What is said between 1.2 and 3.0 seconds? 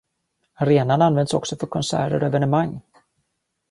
också för konserter och evenemang.